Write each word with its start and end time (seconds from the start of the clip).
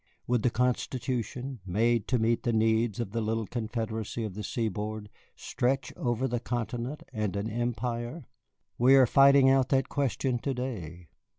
Would 0.25 0.41
the 0.41 0.49
Constitution, 0.49 1.59
made 1.63 2.07
to 2.07 2.17
meet 2.17 2.41
the 2.41 2.51
needs 2.51 2.99
of 2.99 3.11
the 3.11 3.21
little 3.21 3.45
confederacy 3.45 4.23
of 4.23 4.33
the 4.33 4.41
seaboard, 4.43 5.11
stretch 5.35 5.93
over 5.95 6.25
a 6.25 6.39
Continent 6.39 7.03
and 7.13 7.35
an 7.35 7.51
Empire? 7.51 8.25
We 8.79 8.95
are 8.95 9.05
fighting 9.05 9.47
out 9.47 9.69
that 9.69 9.89
question 9.89 10.39
to 10.39 10.55
day. 10.55 11.09